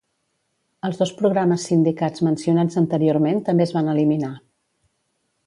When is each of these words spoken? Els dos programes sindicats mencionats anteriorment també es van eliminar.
Els 0.87 0.95
dos 1.01 1.11
programes 1.19 1.65
sindicats 1.71 2.23
mencionats 2.29 2.81
anteriorment 2.83 3.45
també 3.51 3.69
es 3.69 3.75
van 3.79 3.93
eliminar. 3.95 4.33